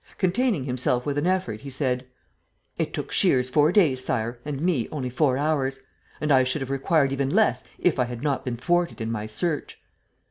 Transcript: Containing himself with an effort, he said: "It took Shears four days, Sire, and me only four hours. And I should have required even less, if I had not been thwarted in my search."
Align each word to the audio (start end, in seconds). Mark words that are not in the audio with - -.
Containing 0.17 0.63
himself 0.63 1.05
with 1.05 1.19
an 1.19 1.27
effort, 1.27 1.61
he 1.61 1.69
said: 1.69 2.07
"It 2.79 2.91
took 2.91 3.11
Shears 3.11 3.51
four 3.51 3.71
days, 3.71 4.03
Sire, 4.03 4.39
and 4.43 4.59
me 4.59 4.89
only 4.91 5.11
four 5.11 5.37
hours. 5.37 5.81
And 6.19 6.31
I 6.31 6.43
should 6.43 6.61
have 6.63 6.71
required 6.71 7.11
even 7.13 7.29
less, 7.29 7.63
if 7.77 7.99
I 7.99 8.05
had 8.05 8.23
not 8.23 8.43
been 8.43 8.57
thwarted 8.57 8.99
in 8.99 9.11
my 9.11 9.27
search." 9.27 9.79